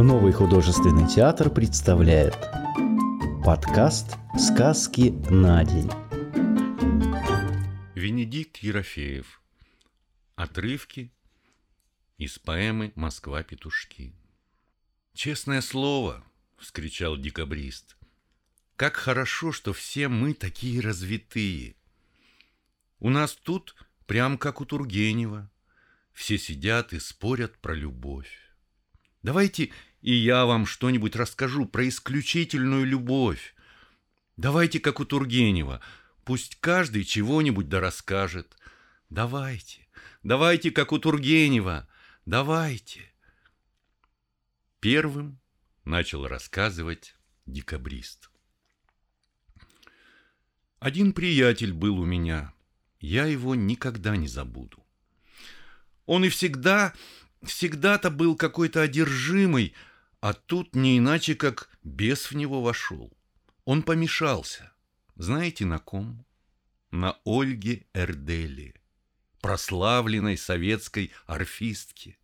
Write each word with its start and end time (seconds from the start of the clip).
Новый 0.00 0.32
художественный 0.32 1.08
театр 1.08 1.50
представляет 1.50 2.34
подкаст 3.44 4.16
«Сказки 4.38 5.10
на 5.28 5.64
день». 5.64 5.90
Венедикт 7.96 8.58
Ерофеев. 8.58 9.42
Отрывки 10.36 11.12
из 12.16 12.38
поэмы 12.38 12.92
«Москва-петушки». 12.94 14.14
«Честное 15.14 15.60
слово!»— 15.60 16.24
вскричал 16.58 17.16
декабрист. 17.16 17.96
«Как 18.76 18.94
хорошо, 18.94 19.50
что 19.50 19.72
все 19.72 20.06
мы 20.06 20.32
такие 20.32 20.80
развитые! 20.80 21.74
У 23.00 23.10
нас 23.10 23.34
тут 23.34 23.74
прям 24.06 24.38
как 24.38 24.60
у 24.60 24.64
Тургенева. 24.64 25.50
Все 26.12 26.38
сидят 26.38 26.92
и 26.92 27.00
спорят 27.00 27.58
про 27.58 27.74
любовь. 27.74 28.48
Давайте 29.22 29.72
и 30.00 30.12
я 30.12 30.46
вам 30.46 30.66
что-нибудь 30.66 31.16
расскажу 31.16 31.66
про 31.66 31.88
исключительную 31.88 32.84
любовь. 32.84 33.54
Давайте, 34.36 34.80
как 34.80 35.00
у 35.00 35.04
Тургенева, 35.04 35.80
пусть 36.24 36.56
каждый 36.60 37.04
чего-нибудь 37.04 37.68
да 37.68 37.80
расскажет. 37.80 38.56
Давайте, 39.10 39.86
давайте, 40.22 40.70
как 40.70 40.92
у 40.92 40.98
Тургенева, 40.98 41.88
давайте. 42.26 43.12
Первым 44.80 45.40
начал 45.84 46.26
рассказывать 46.28 47.16
декабрист. 47.46 48.30
Один 50.78 51.12
приятель 51.12 51.72
был 51.72 51.98
у 51.98 52.04
меня, 52.04 52.52
я 53.00 53.24
его 53.24 53.56
никогда 53.56 54.16
не 54.16 54.28
забуду. 54.28 54.84
Он 56.06 56.24
и 56.24 56.28
всегда, 56.28 56.94
всегда-то 57.42 58.10
был 58.10 58.36
какой-то 58.36 58.82
одержимый, 58.82 59.74
а 60.20 60.32
тут 60.32 60.74
не 60.74 60.98
иначе, 60.98 61.34
как 61.34 61.70
бес 61.82 62.30
в 62.30 62.36
него 62.36 62.62
вошел. 62.62 63.12
Он 63.64 63.82
помешался. 63.82 64.72
Знаете, 65.16 65.64
на 65.64 65.78
ком? 65.78 66.24
На 66.90 67.18
Ольге 67.24 67.86
Эрдели, 67.92 68.74
прославленной 69.40 70.38
советской 70.38 71.12
арфистке. 71.26 72.16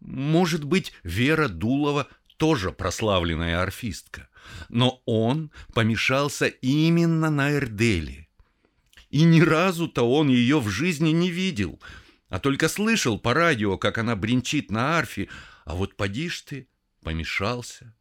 Может 0.00 0.64
быть, 0.64 0.92
Вера 1.02 1.48
Дулова 1.48 2.08
тоже 2.36 2.72
прославленная 2.72 3.60
арфистка, 3.60 4.28
но 4.68 5.02
он 5.06 5.50
помешался 5.74 6.46
именно 6.46 7.30
на 7.30 7.52
Эрдели. 7.52 8.28
И 9.10 9.24
ни 9.24 9.40
разу-то 9.40 10.02
он 10.08 10.28
ее 10.28 10.60
в 10.60 10.68
жизни 10.68 11.10
не 11.10 11.30
видел, 11.30 11.80
а 12.28 12.38
только 12.38 12.68
слышал 12.68 13.18
по 13.18 13.34
радио, 13.34 13.78
как 13.78 13.98
она 13.98 14.14
бренчит 14.14 14.70
на 14.70 14.98
арфе, 14.98 15.28
а 15.64 15.74
вот 15.74 15.96
поди 15.96 16.28
ж 16.28 16.42
ты, 16.42 16.68
помешался, 17.02 17.96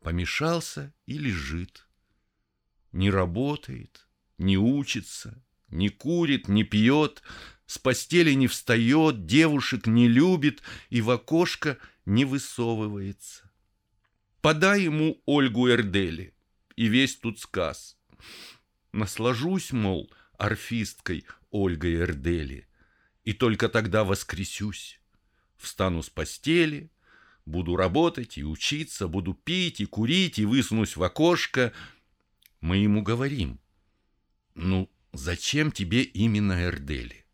помешался 0.00 0.92
и 1.06 1.18
лежит. 1.18 1.86
Не 2.92 3.10
работает, 3.10 4.06
не 4.36 4.56
учится, 4.58 5.42
не 5.68 5.88
курит, 5.88 6.48
не 6.48 6.64
пьет, 6.64 7.22
с 7.66 7.78
постели 7.78 8.32
не 8.32 8.48
встает, 8.48 9.26
девушек 9.26 9.86
не 9.86 10.08
любит 10.08 10.62
и 10.90 11.00
в 11.00 11.10
окошко 11.10 11.78
не 12.06 12.24
высовывается. 12.24 13.50
Подай 14.40 14.82
ему 14.82 15.20
Ольгу 15.26 15.68
Эрдели, 15.68 16.34
и 16.76 16.86
весь 16.86 17.16
тут 17.16 17.40
сказ. 17.40 17.98
Наслажусь, 18.92 19.72
мол, 19.72 20.10
орфисткой 20.38 21.26
Ольгой 21.50 21.96
Эрдели, 21.96 22.67
и 23.28 23.34
только 23.34 23.68
тогда 23.68 24.04
воскресюсь. 24.04 25.00
Встану 25.58 26.02
с 26.02 26.08
постели, 26.08 26.90
Буду 27.44 27.76
работать 27.76 28.36
и 28.36 28.44
учиться, 28.44 29.08
буду 29.08 29.32
пить 29.32 29.80
и 29.80 29.86
курить, 29.86 30.38
и 30.38 30.44
высунусь 30.44 30.96
в 30.96 31.02
окошко. 31.02 31.72
Мы 32.60 32.76
ему 32.76 33.00
говорим. 33.02 33.58
Ну, 34.54 34.90
зачем 35.14 35.72
тебе 35.72 36.02
именно 36.02 36.64
Эрдели? 36.64 37.24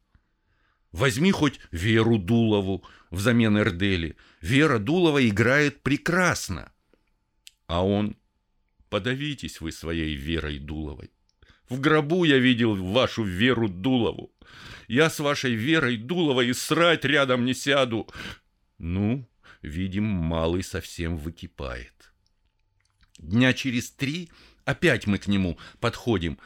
Возьми 0.93 1.33
хоть 1.33 1.59
Веру 1.73 2.19
Дулову 2.19 2.85
взамен 3.11 3.59
Эрдели. 3.59 4.17
Вера 4.41 4.79
Дулова 4.79 5.29
играет 5.29 5.83
прекрасно. 5.83 6.73
А 7.67 7.85
он, 7.85 8.17
подавитесь 8.89 9.61
вы 9.61 9.73
своей 9.73 10.15
Верой 10.15 10.61
Дуловой. 10.61 11.11
В 11.69 11.81
гробу 11.81 12.23
я 12.23 12.39
видел 12.39 12.77
вашу 12.77 13.25
Веру 13.25 13.69
Дулову. 13.69 14.33
Я 14.89 15.11
с 15.11 15.21
вашей 15.21 15.55
Верой 15.55 15.97
Дуловой 15.97 16.49
и 16.49 16.53
срать 16.53 17.05
рядом 17.05 17.45
не 17.45 17.55
сяду. 17.55 18.09
Ну, 18.79 19.29
Видим, 19.65 20.05
малый 20.05 20.63
совсем 20.63 21.17
выкипает. 21.17 22.13
Дня 23.19 23.55
через 23.55 23.91
три 23.91 24.31
опять 24.67 25.07
мы 25.07 25.17
к 25.17 25.27
нему 25.27 25.59
подходим. 25.81 26.39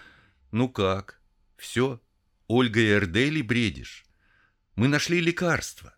Ну 0.53 0.69
как? 0.69 1.21
Все, 1.57 2.01
Ольга 2.47 2.79
и 2.79 2.93
Эрдели 2.93 3.43
бредишь. 3.43 4.07
Мы 4.77 4.87
нашли 4.87 5.21
лекарство. 5.21 5.97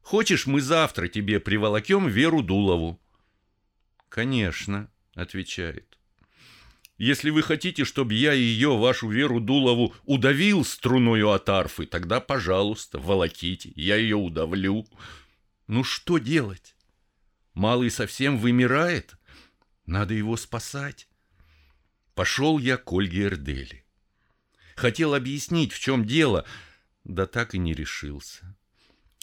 Хочешь, 0.00 0.46
мы 0.46 0.60
завтра 0.60 1.08
тебе 1.08 1.40
приволокем 1.40 2.06
Веру 2.06 2.40
Дулову? 2.40 3.02
Конечно, 4.08 4.92
отвечает. 5.16 5.93
Если 6.96 7.30
вы 7.30 7.42
хотите, 7.42 7.84
чтобы 7.84 8.14
я 8.14 8.32
ее, 8.32 8.76
вашу 8.76 9.08
Веру 9.08 9.40
Дулову, 9.40 9.94
удавил 10.04 10.64
струною 10.64 11.30
от 11.30 11.48
арфы, 11.48 11.86
тогда, 11.86 12.20
пожалуйста, 12.20 13.00
волоките, 13.00 13.72
я 13.74 13.96
ее 13.96 14.16
удавлю. 14.16 14.86
Ну 15.66 15.82
что 15.82 16.18
делать? 16.18 16.76
Малый 17.52 17.90
совсем 17.90 18.38
вымирает. 18.38 19.16
Надо 19.86 20.14
его 20.14 20.36
спасать. 20.36 21.08
Пошел 22.14 22.58
я 22.58 22.76
к 22.76 22.92
Ольге 22.92 23.24
Эрдели. 23.24 23.84
Хотел 24.76 25.14
объяснить, 25.14 25.72
в 25.72 25.80
чем 25.80 26.04
дело, 26.04 26.44
да 27.02 27.26
так 27.26 27.54
и 27.54 27.58
не 27.58 27.74
решился. 27.74 28.56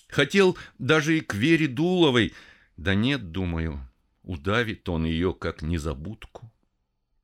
Хотел 0.09 0.57
даже 0.77 1.17
и 1.17 1.21
к 1.21 1.33
Вере 1.33 1.67
Дуловой, 1.67 2.33
да 2.75 2.95
нет, 2.95 3.31
думаю, 3.31 3.79
удавит 4.23 4.89
он 4.89 5.05
ее 5.05 5.33
как 5.33 5.61
незабудку. 5.61 6.51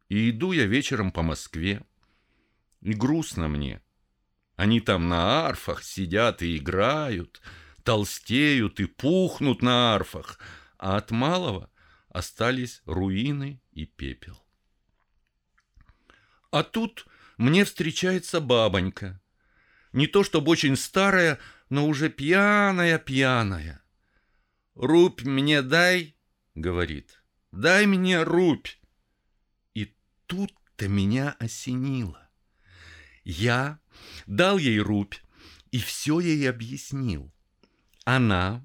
И 0.10 0.30
иду 0.30 0.52
я 0.52 0.66
вечером 0.66 1.12
по 1.12 1.22
Москве. 1.22 1.86
И 2.82 2.94
грустно 2.94 3.48
мне. 3.48 3.82
Они 4.56 4.80
там 4.82 5.10
на 5.10 5.46
арфах 5.48 5.84
сидят 5.84 6.42
и 6.42 6.58
играют— 6.58 7.42
толстеют 7.88 8.82
и 8.82 8.86
пухнут 8.86 9.62
на 9.62 9.96
арфах, 9.96 10.40
а 10.78 10.98
от 10.98 11.10
малого 11.12 11.72
остались 12.10 12.82
руины 12.84 13.62
и 13.72 13.86
пепел. 13.86 14.38
А 16.52 16.64
тут 16.64 17.08
мне 17.38 17.64
встречается 17.64 18.42
бабонька. 18.42 19.22
Не 19.94 20.08
то 20.08 20.26
чтобы 20.26 20.52
очень 20.52 20.76
старая, 20.76 21.40
но 21.70 21.88
уже 21.88 22.10
пьяная-пьяная. 22.10 23.82
«Рубь 24.76 25.22
мне 25.22 25.62
дай»,— 25.62 26.18
говорит,— 26.56 27.24
«дай 27.54 27.86
мне 27.86 28.22
рубь». 28.22 28.68
Тут-то 30.28 30.88
меня 30.88 31.36
осенило. 31.40 32.30
Я 33.24 33.80
дал 34.26 34.58
ей 34.58 34.80
рубь 34.80 35.16
и 35.72 35.80
все 35.80 36.20
ей 36.20 36.50
объяснил. 36.50 37.32
Она, 38.06 38.64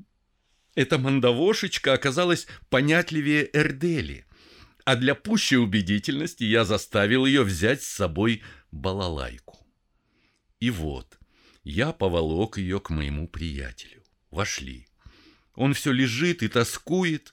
эта 0.74 0.98
мандавошечка, 0.98 1.92
оказалась 1.92 2.46
понятливее 2.68 3.48
Эрдели, 3.52 4.26
а 4.84 4.96
для 4.96 5.14
пущей 5.14 5.56
убедительности 5.56 6.44
я 6.44 6.64
заставил 6.64 7.26
ее 7.26 7.42
взять 7.42 7.82
с 7.82 7.88
собой 7.88 8.42
балалайку. 8.70 9.66
И 10.60 10.70
вот, 10.70 11.18
я 11.64 11.92
поволок 11.92 12.58
ее 12.58 12.80
к 12.80 12.90
моему 12.90 13.28
приятелю. 13.28 14.02
Вошли. 14.30 14.86
Он 15.54 15.74
все 15.74 15.92
лежит 15.92 16.42
и 16.42 16.48
тоскует. 16.48 17.32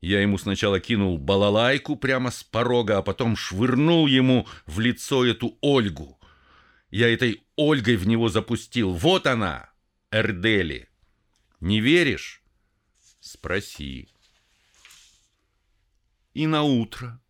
Я 0.00 0.22
ему 0.22 0.38
сначала 0.38 0.80
кинул 0.80 1.18
балалайку 1.18 1.94
прямо 1.94 2.30
с 2.30 2.42
порога, 2.42 2.98
а 2.98 3.02
потом 3.02 3.36
швырнул 3.36 4.06
ему 4.06 4.46
в 4.64 4.80
лицо 4.80 5.26
эту 5.26 5.58
Ольгу. 5.60 6.18
Я 6.90 7.12
этой 7.12 7.44
Ольгой 7.56 7.96
в 7.96 8.06
него 8.06 8.28
запустил. 8.28 8.92
Вот 8.92 9.26
она, 9.26 9.70
Эрдели. 10.10 10.88
Не 11.60 11.80
веришь? 11.80 12.42
Спроси. 13.20 14.08
И 16.32 16.46
на 16.46 16.62
утро 16.62 17.20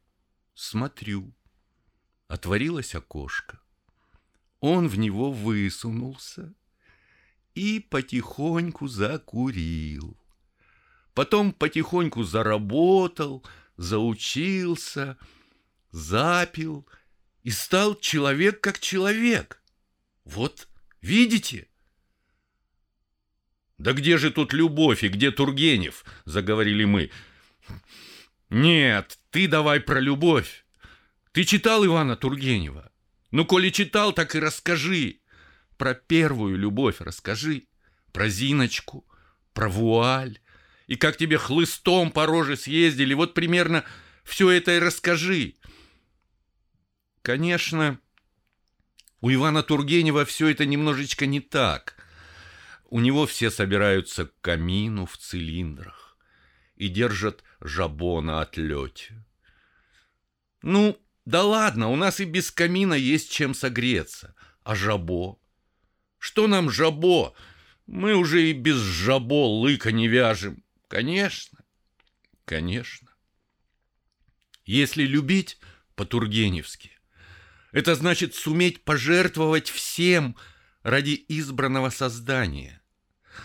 смотрю. 0.54 1.34
Отворилось 2.28 2.94
окошко. 2.94 3.58
Он 4.60 4.86
в 4.86 4.96
него 4.96 5.32
высунулся 5.32 6.54
и 7.54 7.80
потихоньку 7.80 8.86
закурил. 8.86 10.19
Потом 11.20 11.52
потихоньку 11.52 12.22
заработал, 12.22 13.44
заучился, 13.76 15.18
запил 15.90 16.88
и 17.42 17.50
стал 17.50 17.94
человек 17.94 18.62
как 18.62 18.78
человек. 18.80 19.62
Вот, 20.24 20.66
видите? 21.02 21.68
Да 23.76 23.92
где 23.92 24.16
же 24.16 24.30
тут 24.30 24.54
любовь 24.54 25.04
и 25.04 25.08
где 25.08 25.30
Тургенев? 25.30 26.06
Заговорили 26.24 26.86
мы. 26.86 27.10
Нет, 28.48 29.18
ты 29.28 29.46
давай 29.46 29.80
про 29.80 30.00
любовь. 30.00 30.64
Ты 31.32 31.44
читал 31.44 31.84
Ивана 31.84 32.16
Тургенева? 32.16 32.90
Ну, 33.30 33.44
коли 33.44 33.68
читал, 33.68 34.14
так 34.14 34.34
и 34.34 34.40
расскажи. 34.40 35.20
Про 35.76 35.92
первую 35.92 36.56
любовь 36.56 36.96
расскажи. 37.02 37.66
Про 38.10 38.30
Зиночку, 38.30 39.06
про 39.52 39.68
вуаль. 39.68 40.38
И 40.90 40.96
как 40.96 41.16
тебе 41.16 41.38
хлыстом 41.38 42.10
по 42.10 42.26
роже 42.26 42.56
съездили. 42.56 43.14
Вот 43.14 43.32
примерно 43.32 43.84
все 44.24 44.50
это 44.50 44.72
и 44.72 44.80
расскажи. 44.80 45.54
Конечно, 47.22 48.00
у 49.20 49.30
Ивана 49.32 49.62
Тургенева 49.62 50.24
все 50.24 50.48
это 50.48 50.66
немножечко 50.66 51.26
не 51.26 51.38
так. 51.38 51.94
У 52.86 52.98
него 52.98 53.28
все 53.28 53.52
собираются 53.52 54.26
к 54.26 54.40
камину 54.40 55.06
в 55.06 55.16
цилиндрах 55.16 56.18
и 56.74 56.88
держат 56.88 57.44
жабо 57.60 58.20
на 58.20 58.40
отлете. 58.40 59.24
Ну, 60.60 61.00
да 61.24 61.44
ладно, 61.44 61.90
у 61.90 61.94
нас 61.94 62.18
и 62.18 62.24
без 62.24 62.50
камина 62.50 62.94
есть 62.94 63.30
чем 63.30 63.54
согреться. 63.54 64.34
А 64.64 64.74
жабо? 64.74 65.40
Что 66.18 66.48
нам 66.48 66.68
жабо? 66.68 67.36
Мы 67.86 68.14
уже 68.14 68.50
и 68.50 68.52
без 68.52 68.78
жабо 68.78 69.60
лыка 69.60 69.92
не 69.92 70.08
вяжем. 70.08 70.64
Конечно, 70.90 71.60
конечно. 72.44 73.14
Если 74.64 75.04
любить 75.04 75.60
по-тургеневски, 75.94 76.98
это 77.70 77.94
значит 77.94 78.34
суметь 78.34 78.82
пожертвовать 78.82 79.70
всем 79.70 80.36
ради 80.82 81.24
избранного 81.28 81.90
создания. 81.90 82.82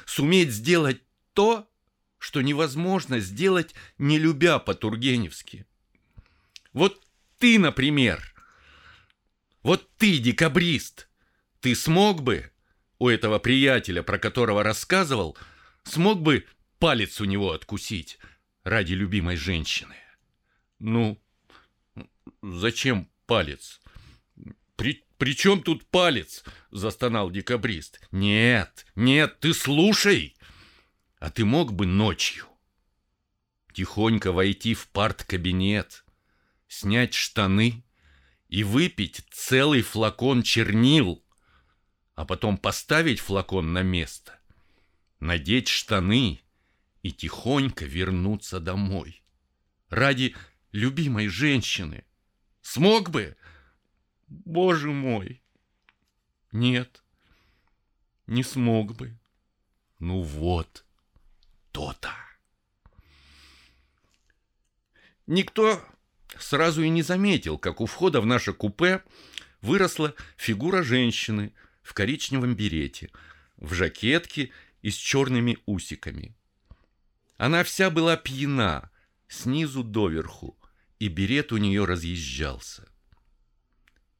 Суметь 0.07 0.49
сделать 0.49 1.03
то, 1.33 1.69
что 2.17 2.41
невозможно 2.41 3.19
сделать, 3.19 3.75
не 3.99 4.17
любя 4.17 4.57
по-тургеневски. 4.57 5.67
Вот 6.73 6.99
ты, 7.37 7.59
например, 7.59 8.33
вот 9.61 9.87
ты, 9.97 10.17
декабрист, 10.17 11.09
ты 11.59 11.75
смог 11.75 12.23
бы 12.23 12.51
у 12.97 13.07
этого 13.07 13.37
приятеля, 13.37 14.01
про 14.01 14.17
которого 14.17 14.63
рассказывал, 14.63 15.37
смог 15.83 16.23
бы 16.23 16.47
палец 16.79 17.21
у 17.21 17.25
него 17.25 17.51
откусить 17.51 18.19
ради 18.63 18.93
любимой 18.93 19.35
женщины? 19.35 19.95
Ну, 20.79 21.21
зачем 22.41 23.09
палец? 23.25 23.79
При, 24.75 25.03
при 25.17 25.35
чем 25.35 25.61
тут 25.61 25.85
палец? 25.87 26.43
Застонал 26.71 27.31
декабрист. 27.31 28.05
Нет, 28.11 28.85
нет, 28.95 29.39
ты 29.39 29.53
слушай. 29.53 30.35
А 31.19 31.31
ты 31.31 31.45
мог 31.45 31.73
бы 31.73 31.85
ночью 31.85 32.45
тихонько 33.75 34.31
войти 34.31 34.73
в 34.73 34.87
парт-кабинет, 34.87 36.05
снять 36.67 37.13
штаны 37.13 37.83
и 38.47 38.63
выпить 38.63 39.21
целый 39.31 39.81
флакон 39.81 40.43
чернил, 40.43 41.23
а 42.15 42.25
потом 42.25 42.57
поставить 42.57 43.19
флакон 43.19 43.73
на 43.73 43.83
место, 43.83 44.39
надеть 45.19 45.67
штаны 45.67 46.41
и 47.05 47.11
тихонько 47.11 47.85
вернуться 47.85 48.59
домой. 48.59 49.21
Ради 49.89 50.35
любимой 50.71 51.27
женщины. 51.27 52.03
Смог 52.63 53.11
бы? 53.11 53.37
Боже 54.27 54.91
мой! 54.91 55.43
Нет, 56.51 57.03
не 58.25 58.41
смог 58.41 58.95
бы. 58.95 59.15
Ну 59.99 60.23
вот, 60.23 60.83
то-то. 61.71 62.11
Никто 65.27 65.79
сразу 66.39 66.81
и 66.81 66.89
не 66.89 67.03
заметил, 67.03 67.59
как 67.59 67.81
у 67.81 67.85
входа 67.85 68.19
в 68.19 68.25
наше 68.25 68.51
купе 68.51 69.03
выросла 69.61 70.15
фигура 70.37 70.81
женщины 70.81 71.53
в 71.83 71.93
коричневом 71.93 72.55
берете, 72.55 73.11
в 73.57 73.75
жакетке 73.75 74.49
и 74.81 74.89
с 74.89 74.95
черными 74.95 75.59
усиками. 75.67 76.35
Она 77.37 77.63
вся 77.63 77.89
была 77.89 78.15
пьяна, 78.15 78.91
снизу 79.27 79.83
доверху, 79.83 80.57
и 80.99 81.09
берет 81.09 81.51
у 81.51 81.57
нее 81.57 81.85
разъезжался. 81.85 82.87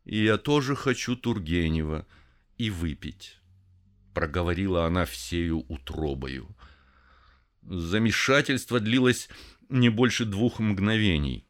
И 0.04 0.24
я 0.24 0.38
тоже 0.38 0.76
хочу 0.76 1.16
Тургенева 1.16 2.06
и 2.58 2.70
выпить, 2.70 3.40
проговорила 4.14 4.86
она 4.86 5.06
всею 5.06 5.60
утробою. 5.70 6.56
Замешательство 7.64 8.80
длилось 8.80 9.30
не 9.70 9.90
больше 9.90 10.26
двух 10.26 10.60
мгновений. 10.60 11.48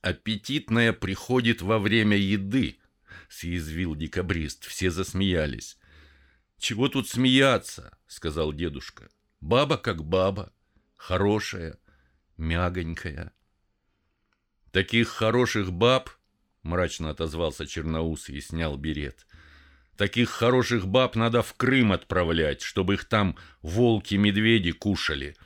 «Аппетитная 0.00 0.92
приходит 0.92 1.60
во 1.60 1.80
время 1.80 2.16
еды»,— 2.16 2.78
съязвил 3.28 3.96
декабрист. 3.96 4.64
Все 4.64 4.90
засмеялись. 4.92 5.76
«Чего 6.56 6.88
тут 6.88 7.08
смеяться?»— 7.08 7.98
сказал 8.06 8.52
дедушка. 8.52 9.08
«Баба 9.40 9.76
как 9.76 10.04
баба, 10.04 10.52
хорошая, 10.96 11.78
мягонькая». 12.36 13.32
«Таких 14.72 15.08
хороших 15.08 15.72
баб 15.72 16.10
мрачно 16.62 17.10
отозвался 17.10 17.66
Черноус 17.66 18.28
и 18.28 18.40
снял 18.40 18.76
берет. 18.76 19.26
Таких 19.96 20.30
хороших 20.30 20.86
баб 20.86 21.16
надо 21.16 21.42
в 21.42 21.54
Крым 21.54 21.92
отправлять, 21.92 22.62
чтобы 22.62 22.94
их 22.94 23.06
там 23.06 23.36
волки-медведи 23.62 24.70
кушали. 24.70 25.36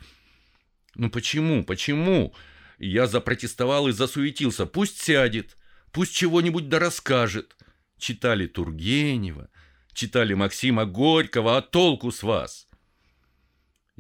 Ну 0.95 1.09
почему, 1.09 1.65
почему? 1.65 2.35
Я 2.79 3.07
запротестовал 3.07 3.89
и 3.89 3.93
засуетился. 3.93 4.67
Пусть 4.67 5.01
сядет, 5.01 5.57
пусть 5.91 6.15
чего-нибудь 6.15 6.69
да 6.69 6.79
расскажет. 6.79 7.57
Читали 7.99 8.47
Тургенева, 8.47 9.49
читали 9.95 10.35
Максима 10.35 10.85
Горького, 10.85 11.57
а 11.57 11.63
толку 11.63 12.11
с 12.11 12.23
вас? 12.23 12.69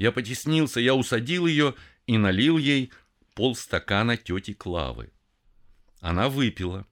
Я 0.02 0.10
потеснился, 0.10 0.80
я 0.80 0.96
усадил 0.96 1.46
ее 1.46 1.76
и 2.08 2.18
налил 2.18 2.58
ей 2.58 2.90
полстакана 3.36 4.16
тети 4.16 4.52
Клавы. 4.52 5.12
Она 6.00 6.28
выпила 6.28 6.88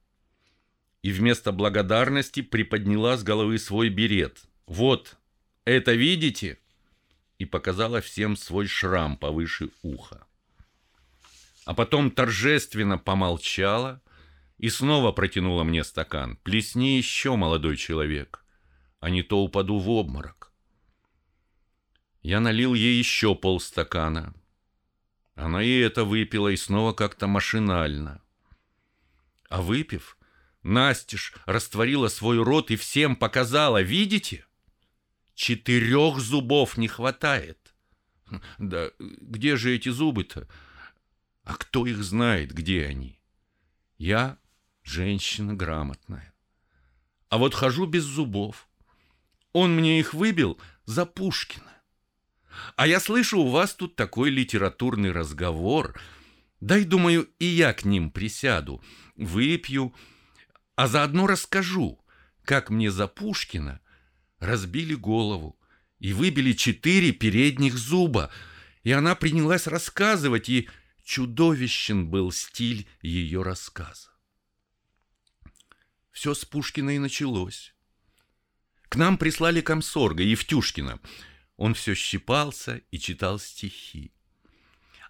и 1.02 1.10
вместо 1.10 1.50
благодарности 1.50 2.40
приподняла 2.40 3.16
с 3.16 3.24
головы 3.24 3.58
свой 3.58 3.88
берет. 3.88 4.38
«Вот, 4.66 5.16
это 5.64 5.92
видите?» 5.92 6.60
и 7.38 7.46
показала 7.46 8.00
всем 8.00 8.36
свой 8.36 8.68
шрам 8.68 9.16
повыше 9.16 9.70
уха. 9.82 10.24
А 11.64 11.74
потом 11.74 12.12
торжественно 12.12 12.96
помолчала 12.96 14.00
и 14.56 14.68
снова 14.68 15.10
протянула 15.10 15.64
мне 15.64 15.82
стакан. 15.82 16.36
«Плесни 16.44 16.96
еще, 16.96 17.34
молодой 17.34 17.76
человек, 17.76 18.44
а 19.00 19.10
не 19.10 19.24
то 19.24 19.42
упаду 19.42 19.80
в 19.80 19.90
обморок». 19.90 20.49
Я 22.22 22.40
налил 22.40 22.74
ей 22.74 22.98
еще 22.98 23.34
полстакана. 23.34 24.34
Она 25.34 25.62
и 25.62 25.78
это 25.78 26.04
выпила, 26.04 26.48
и 26.48 26.56
снова 26.56 26.92
как-то 26.92 27.26
машинально. 27.26 28.22
А 29.48 29.62
выпив, 29.62 30.18
Настеж 30.62 31.34
растворила 31.46 32.08
свой 32.08 32.42
рот 32.42 32.70
и 32.70 32.76
всем 32.76 33.16
показала, 33.16 33.80
видите? 33.80 34.44
Четырех 35.34 36.18
зубов 36.18 36.76
не 36.76 36.88
хватает. 36.88 37.74
Да 38.58 38.90
где 38.98 39.56
же 39.56 39.74
эти 39.74 39.88
зубы-то? 39.88 40.46
А 41.44 41.54
кто 41.54 41.86
их 41.86 42.04
знает, 42.04 42.52
где 42.52 42.84
они? 42.84 43.18
Я 43.96 44.38
женщина 44.82 45.54
грамотная. 45.54 46.34
А 47.28 47.38
вот 47.38 47.54
хожу 47.54 47.86
без 47.86 48.04
зубов. 48.04 48.68
Он 49.52 49.74
мне 49.74 49.98
их 49.98 50.14
выбил 50.14 50.60
за 50.84 51.06
Пушкина. 51.06 51.79
А 52.76 52.86
я 52.86 53.00
слышу, 53.00 53.40
у 53.40 53.48
вас 53.48 53.74
тут 53.74 53.96
такой 53.96 54.30
литературный 54.30 55.12
разговор. 55.12 56.00
Дай, 56.60 56.84
думаю, 56.84 57.28
и 57.38 57.46
я 57.46 57.72
к 57.72 57.84
ним 57.84 58.10
присяду, 58.10 58.82
выпью, 59.16 59.94
а 60.76 60.88
заодно 60.88 61.26
расскажу, 61.26 62.04
как 62.44 62.70
мне 62.70 62.90
за 62.90 63.06
Пушкина 63.06 63.80
разбили 64.38 64.94
голову 64.94 65.58
и 65.98 66.12
выбили 66.12 66.52
четыре 66.52 67.12
передних 67.12 67.76
зуба, 67.76 68.30
и 68.82 68.92
она 68.92 69.14
принялась 69.14 69.66
рассказывать, 69.66 70.48
и 70.48 70.68
чудовищен 71.04 72.08
был 72.08 72.32
стиль 72.32 72.88
ее 73.02 73.42
рассказа. 73.42 74.10
Все 76.10 76.34
с 76.34 76.44
Пушкина 76.44 76.96
и 76.96 76.98
началось. 76.98 77.74
К 78.88 78.96
нам 78.96 79.18
прислали 79.18 79.60
комсорга 79.60 80.22
Евтюшкина. 80.22 80.98
Он 81.60 81.74
все 81.74 81.94
щипался 81.94 82.80
и 82.90 82.98
читал 82.98 83.38
стихи. 83.38 84.14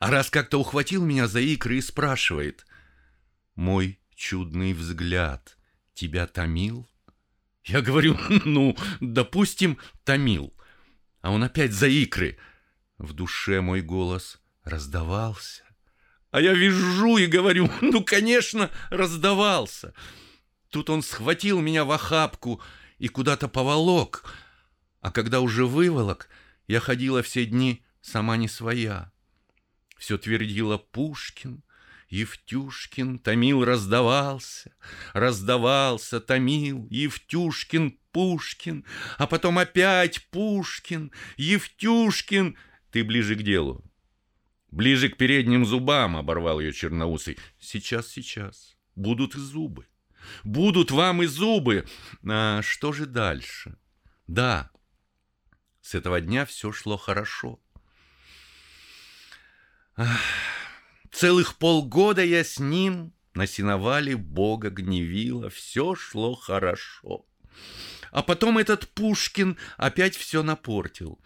А 0.01 0.11
раз 0.11 0.31
как-то 0.31 0.59
ухватил 0.59 1.05
меня 1.05 1.29
за 1.29 1.39
икры 1.39 1.77
и 1.77 1.81
спрашивает, 1.81 2.67
«Мой 3.55 4.01
чудный 4.17 4.73
взгляд 4.73 5.57
тебя 5.95 6.27
томил? 6.27 6.91
Я 7.65 7.83
говорю, 7.83 8.19
ну, 8.45 8.77
допустим, 8.99 9.79
томил. 10.03 10.53
а 11.21 11.31
он 11.31 11.45
опять 11.45 11.73
за 11.73 11.87
икры. 11.87 12.37
В 12.99 13.13
душе 13.13 13.61
мой 13.61 13.81
голос 13.81 14.41
раздавался. 14.65 15.63
А 16.33 16.41
я 16.41 16.53
вижу 16.53 17.17
и 17.17 17.27
говорю, 17.27 17.71
ну, 17.81 18.03
конечно, 18.03 18.71
раздавался. 18.91 19.95
Тут 20.69 20.91
он 20.91 21.03
схватил 21.03 21.61
меня 21.61 21.85
в 21.85 21.93
охапку 21.93 22.61
и 22.99 23.07
куда-то 23.07 23.47
поволок. 23.47 24.35
А 25.01 25.11
когда 25.11 25.41
уже 25.41 25.67
выволок, 25.67 26.29
я 26.67 26.81
ходила 26.81 27.23
все 27.23 27.47
дни 27.47 27.83
сама 28.01 28.37
не 28.37 28.49
своя. 28.49 29.13
Все 29.97 30.19
твердила 30.19 30.79
Пушкин, 30.79 31.63
Евтюшкин, 32.09 33.19
томил, 33.19 33.65
раздавался, 33.65 34.75
раздавался, 35.13 36.21
томил, 36.21 36.87
Евтюшкин, 36.91 37.99
Пушкин, 38.13 38.85
а 39.19 39.27
потом 39.27 39.59
опять 39.59 40.27
Пушкин, 40.31 41.13
Евтюшкин. 41.37 42.57
Ты 42.91 43.05
ближе 43.05 43.37
к 43.37 43.43
делу. 43.43 43.85
Ближе 44.71 45.09
к 45.09 45.17
передним 45.17 45.65
зубам, 45.65 46.17
оборвал 46.17 46.61
ее 46.61 46.73
черноусый. 46.73 47.39
Сейчас, 47.59 48.09
сейчас. 48.09 48.77
Будут 48.97 49.35
и 49.35 49.39
зубы. 49.39 49.87
Будут 50.45 50.91
вам 50.91 51.23
и 51.23 51.27
зубы. 51.27 51.87
А 52.29 52.63
что 52.63 52.93
же 52.93 53.07
дальше? 53.07 53.77
Да, 54.27 54.71
с 55.91 55.95
этого 55.97 56.21
дня 56.21 56.47
все 56.47 56.71
шло 56.71 56.97
хорошо. 56.97 57.59
Целых 61.11 61.57
полгода 61.59 62.23
я 62.23 62.45
с 62.45 62.61
ним 62.61 63.13
на 63.35 63.49
сеновале 63.49 64.17
Бога 64.17 64.71
гневила, 64.71 65.51
все 65.51 65.97
шло 65.97 66.37
хорошо. 66.37 67.27
А 68.13 68.23
потом 68.23 68.59
этот 68.59 68.89
Пушкин 68.91 69.59
опять 69.79 70.15
все 70.15 70.45
напортил. 70.45 71.19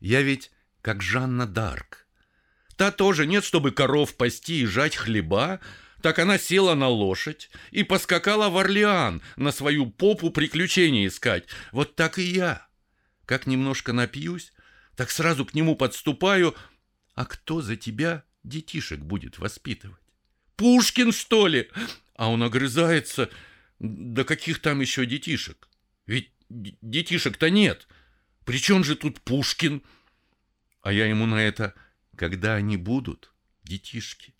Я 0.00 0.20
ведь 0.20 0.50
как 0.82 1.00
Жанна 1.00 1.46
Дарк. 1.46 2.06
Та 2.76 2.90
тоже 2.90 3.26
нет, 3.26 3.42
чтобы 3.42 3.70
коров 3.70 4.16
пасти 4.18 4.60
и 4.60 4.66
жать 4.66 4.96
хлеба, 4.96 5.60
так 6.02 6.18
она 6.18 6.36
села 6.36 6.74
на 6.74 6.88
лошадь 6.88 7.50
и 7.70 7.84
поскакала 7.84 8.50
в 8.50 8.58
Орлеан 8.58 9.22
на 9.36 9.50
свою 9.50 9.86
попу 9.86 10.28
приключения 10.28 11.06
искать. 11.06 11.46
Вот 11.72 11.96
так 11.96 12.18
и 12.18 12.22
я. 12.22 12.68
Как 13.26 13.46
немножко 13.46 13.92
напьюсь, 13.92 14.52
так 14.96 15.10
сразу 15.10 15.44
к 15.44 15.54
нему 15.54 15.76
подступаю. 15.76 16.54
А 17.14 17.24
кто 17.24 17.62
за 17.62 17.76
тебя 17.76 18.24
детишек 18.42 19.00
будет 19.00 19.38
воспитывать? 19.38 20.02
Пушкин, 20.56 21.12
что 21.12 21.46
ли? 21.46 21.70
А 22.16 22.30
он 22.30 22.42
огрызается. 22.42 23.30
Да 23.78 24.24
каких 24.24 24.60
там 24.60 24.80
еще 24.80 25.06
детишек? 25.06 25.68
Ведь 26.06 26.30
детишек-то 26.48 27.50
нет. 27.50 27.88
При 28.44 28.58
чем 28.58 28.84
же 28.84 28.94
тут 28.94 29.20
Пушкин? 29.22 29.82
А 30.82 30.92
я 30.92 31.06
ему 31.06 31.26
на 31.26 31.42
это, 31.42 31.74
когда 32.16 32.54
они 32.54 32.76
будут, 32.76 33.32
детишки. 33.62 34.34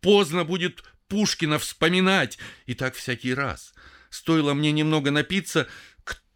Поздно 0.00 0.44
будет 0.44 0.84
Пушкина 1.08 1.58
вспоминать. 1.58 2.38
И 2.66 2.74
так 2.74 2.94
всякий 2.94 3.34
раз. 3.34 3.72
Стоило 4.10 4.54
мне 4.54 4.72
немного 4.72 5.10
напиться, 5.10 5.68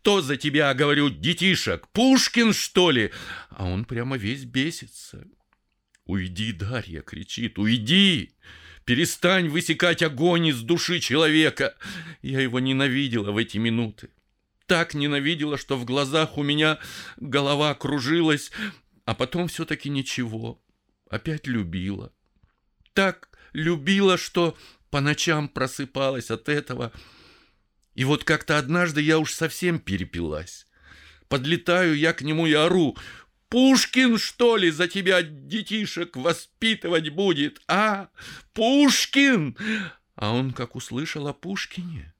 кто 0.00 0.22
за 0.22 0.38
тебя, 0.38 0.72
говорю, 0.72 1.10
детишек? 1.10 1.86
Пушкин, 1.88 2.54
что 2.54 2.90
ли? 2.90 3.12
А 3.50 3.66
он 3.66 3.84
прямо 3.84 4.16
весь 4.16 4.44
бесится. 4.44 5.26
Уйди, 6.06 6.52
Дарья, 6.52 7.02
кричит, 7.02 7.58
уйди! 7.58 8.34
Перестань 8.86 9.50
высекать 9.50 10.02
огонь 10.02 10.46
из 10.46 10.62
души 10.62 11.00
человека. 11.00 11.76
Я 12.22 12.40
его 12.40 12.60
ненавидела 12.60 13.30
в 13.30 13.36
эти 13.36 13.58
минуты. 13.58 14.08
Так 14.64 14.94
ненавидела, 14.94 15.58
что 15.58 15.76
в 15.76 15.84
глазах 15.84 16.38
у 16.38 16.42
меня 16.42 16.78
голова 17.18 17.74
кружилась, 17.74 18.52
а 19.04 19.14
потом 19.14 19.48
все-таки 19.48 19.90
ничего. 19.90 20.64
Опять 21.10 21.46
любила. 21.46 22.10
Так 22.94 23.28
любила, 23.52 24.16
что 24.16 24.56
по 24.88 25.02
ночам 25.02 25.46
просыпалась 25.46 26.30
от 26.30 26.48
этого, 26.48 26.90
и 27.94 28.04
вот 28.04 28.24
как-то 28.24 28.58
однажды 28.58 29.00
я 29.00 29.18
уж 29.18 29.32
совсем 29.32 29.78
перепилась. 29.78 30.66
Подлетаю 31.28 31.96
я 31.96 32.12
к 32.12 32.22
нему 32.22 32.46
и 32.46 32.52
ору. 32.52 32.96
Пушкин, 33.48 34.18
что 34.18 34.56
ли, 34.56 34.70
за 34.70 34.86
тебя 34.86 35.22
детишек 35.22 36.16
воспитывать 36.16 37.08
будет, 37.08 37.60
а? 37.66 38.08
Пушкин! 38.52 39.56
А 40.14 40.32
он, 40.32 40.52
как 40.52 40.76
услышал 40.76 41.26
о 41.26 41.32
Пушкине, 41.32 42.14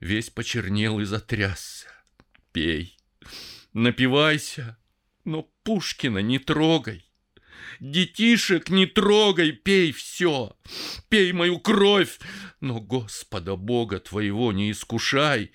весь 0.00 0.30
почернел 0.30 1.00
и 1.00 1.04
затрясся. 1.04 1.88
Пей, 2.52 2.96
напивайся, 3.72 4.78
но 5.24 5.50
Пушкина 5.64 6.18
не 6.18 6.38
трогай. 6.38 7.07
Детишек 7.80 8.70
не 8.70 8.86
трогай, 8.86 9.52
пей 9.52 9.92
все, 9.92 10.56
пей 11.08 11.32
мою 11.32 11.60
кровь, 11.60 12.18
но 12.60 12.80
Господа 12.80 13.54
Бога 13.54 14.00
твоего 14.00 14.52
не 14.52 14.72
искушай. 14.72 15.52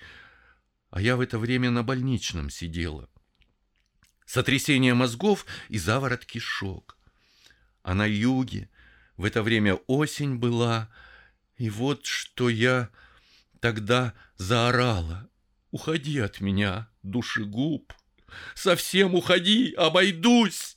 А 0.90 1.02
я 1.02 1.16
в 1.16 1.20
это 1.20 1.38
время 1.38 1.70
на 1.70 1.82
больничном 1.82 2.48
сидела. 2.48 3.10
Сотрясение 4.24 4.94
мозгов 4.94 5.44
и 5.68 5.78
заворот 5.78 6.24
кишок. 6.24 6.96
А 7.82 7.94
на 7.94 8.06
юге 8.06 8.70
в 9.18 9.24
это 9.24 9.42
время 9.42 9.74
осень 9.86 10.36
была, 10.36 10.90
и 11.58 11.68
вот 11.68 12.06
что 12.06 12.48
я 12.48 12.88
тогда 13.60 14.14
заорала. 14.36 15.28
Уходи 15.70 16.20
от 16.20 16.40
меня, 16.40 16.88
душегуб, 17.02 17.92
совсем 18.54 19.14
уходи, 19.14 19.74
обойдусь 19.74 20.76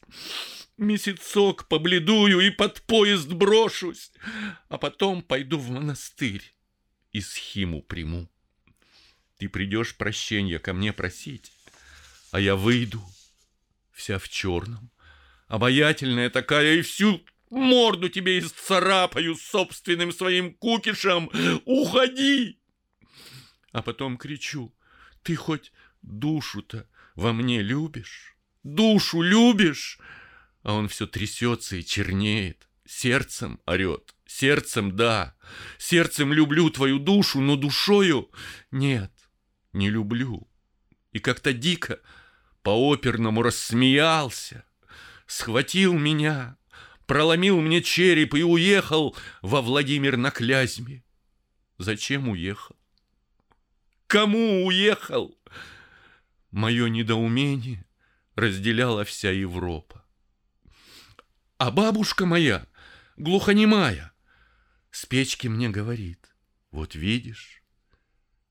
месяцок 0.77 1.67
побледую 1.67 2.39
и 2.39 2.49
под 2.49 2.81
поезд 2.83 3.31
брошусь, 3.31 4.11
а 4.69 4.77
потом 4.77 5.21
пойду 5.21 5.57
в 5.57 5.69
монастырь 5.69 6.53
и 7.11 7.21
схиму 7.21 7.81
приму. 7.81 8.29
Ты 9.37 9.49
придешь 9.49 9.95
прощения 9.95 10.59
ко 10.59 10.73
мне 10.73 10.93
просить, 10.93 11.51
а 12.31 12.39
я 12.39 12.55
выйду, 12.55 13.01
вся 13.91 14.19
в 14.19 14.29
черном, 14.29 14.91
обаятельная 15.47 16.29
такая, 16.29 16.75
и 16.75 16.81
всю 16.81 17.23
морду 17.49 18.09
тебе 18.09 18.39
исцарапаю 18.39 19.35
собственным 19.35 20.11
своим 20.11 20.53
кукишем. 20.53 21.29
Уходи! 21.65 22.59
А 23.71 23.81
потом 23.81 24.17
кричу, 24.17 24.73
ты 25.23 25.35
хоть 25.35 25.71
душу-то 26.01 26.87
во 27.15 27.33
мне 27.33 27.61
любишь? 27.61 28.35
Душу 28.63 29.21
любишь? 29.21 29.99
А 30.67 30.73
он 30.73 30.89
все 30.89 31.07
трясется 31.07 31.77
и 31.77 31.85
чернеет. 31.85 32.67
Сердцем 32.85 33.61
орет. 33.65 34.13
Сердцем, 34.25 34.97
да. 34.97 35.33
Сердцем 35.77 36.33
люблю 36.33 36.69
твою 36.69 36.99
душу, 36.99 37.39
но 37.39 37.55
душою 37.55 38.29
нет, 38.69 39.13
не 39.71 39.89
люблю. 39.89 40.45
И 41.13 41.19
как-то 41.19 41.53
дико 41.53 42.01
по-оперному 42.63 43.43
рассмеялся, 43.43 44.65
схватил 45.25 45.93
меня, 45.93 46.57
проломил 47.05 47.61
мне 47.61 47.81
череп 47.81 48.35
и 48.35 48.43
уехал 48.43 49.15
во 49.41 49.61
Владимир 49.61 50.17
на 50.17 50.31
Клязьме. 50.31 51.05
Зачем 51.77 52.27
уехал? 52.27 52.75
Кому 54.07 54.65
уехал? 54.65 55.39
Мое 56.51 56.89
недоумение 56.89 57.85
разделяла 58.35 59.05
вся 59.05 59.31
Европа. 59.31 60.03
А 61.57 61.71
бабушка 61.71 62.27
моя, 62.27 62.67
глухонемая, 63.15 64.11
с 64.91 65.07
печки 65.07 65.47
мне 65.47 65.69
говорит, 65.69 66.35
вот 66.69 66.93
видишь, 66.93 67.63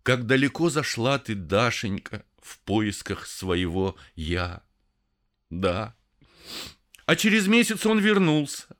как 0.02 0.26
далеко 0.26 0.70
зашла 0.70 1.18
ты, 1.20 1.36
Дашенька, 1.36 2.24
в 2.42 2.58
поисках 2.60 3.26
своего 3.26 3.96
«я». 4.14 4.62
Да. 5.50 5.94
А 7.04 7.14
через 7.14 7.46
месяц 7.46 7.86
он 7.86 8.00
вернулся. 8.00 8.76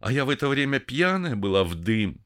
А 0.00 0.10
я 0.10 0.24
в 0.24 0.30
это 0.30 0.48
время 0.48 0.80
пьяная 0.80 1.36
была 1.36 1.62
в 1.62 1.76
дым. 1.76 2.24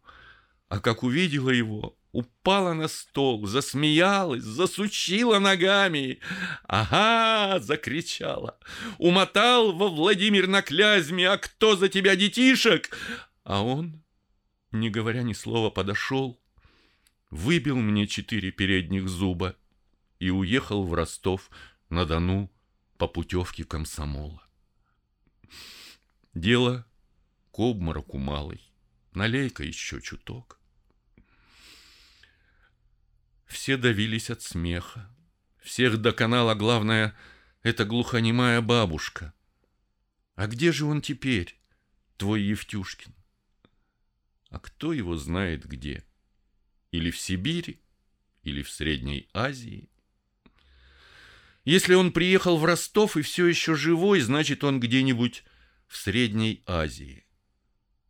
А 0.68 0.80
как 0.80 1.02
увидела 1.02 1.50
его, 1.50 1.98
упала 2.14 2.74
на 2.74 2.86
стол, 2.86 3.44
засмеялась, 3.44 4.44
засучила 4.44 5.40
ногами. 5.40 6.20
«Ага!»— 6.62 7.58
закричала. 7.60 8.56
«Умотал 8.98 9.72
во 9.72 9.88
Владимир 9.88 10.46
на 10.46 10.62
Клязьме, 10.62 11.28
а 11.28 11.38
кто 11.38 11.74
за 11.74 11.88
тебя, 11.88 12.14
детишек?» 12.14 12.96
А 13.42 13.62
он, 13.62 14.00
не 14.70 14.90
говоря 14.90 15.22
ни 15.22 15.32
слова, 15.32 15.70
подошел, 15.70 16.40
выбил 17.30 17.76
мне 17.76 18.06
четыре 18.06 18.52
передних 18.52 19.08
зуба 19.08 19.56
и 20.20 20.30
уехал 20.30 20.84
в 20.84 20.94
Ростов 20.94 21.50
на 21.90 22.06
Дону 22.06 22.48
по 22.96 23.08
путевке 23.08 23.64
комсомола. 23.64 24.40
Дело 26.32 26.86
к 27.50 27.58
обмороку 27.58 28.18
малый, 28.18 28.60
налей-ка 29.14 29.64
еще 29.64 30.00
чуток. 30.00 30.60
Все 33.54 33.76
давились 33.76 34.30
от 34.30 34.42
смеха. 34.42 35.08
Всех 35.62 35.98
доконала, 35.98 36.56
главное, 36.56 37.16
эта 37.62 37.84
глухонемая 37.84 38.60
бабушка. 38.60 39.32
А 40.34 40.48
где 40.48 40.72
же 40.72 40.86
он 40.86 41.00
теперь, 41.00 41.56
твой 42.16 42.42
Евтюшкин? 42.42 43.14
А 44.50 44.58
кто 44.58 44.92
его 44.92 45.16
знает 45.16 45.66
где? 45.66 46.04
Или 46.90 47.12
в 47.12 47.16
Сибири, 47.16 47.80
или 48.42 48.60
в 48.64 48.70
Средней 48.70 49.28
Азии? 49.32 49.88
Если 51.64 51.94
он 51.94 52.12
приехал 52.12 52.58
в 52.58 52.64
Ростов 52.64 53.16
и 53.16 53.22
все 53.22 53.46
еще 53.46 53.76
живой, 53.76 54.20
значит, 54.20 54.64
он 54.64 54.80
где-нибудь 54.80 55.44
в 55.86 55.96
Средней 55.96 56.64
Азии. 56.66 57.24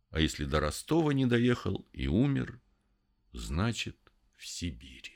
А 0.09 0.19
если 0.19 0.45
до 0.45 0.59
Ростова 0.59 1.11
не 1.11 1.27
доехал 1.27 1.87
и 1.93 2.07
умер, 2.07 2.59
значит, 3.31 3.95
в 4.35 4.47
Сибири. 4.47 5.15